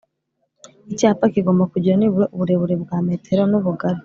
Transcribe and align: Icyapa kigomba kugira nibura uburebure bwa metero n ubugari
Icyapa 0.91 1.25
kigomba 1.33 1.63
kugira 1.73 1.95
nibura 1.97 2.25
uburebure 2.33 2.75
bwa 2.83 2.97
metero 3.07 3.41
n 3.51 3.55
ubugari 3.59 3.99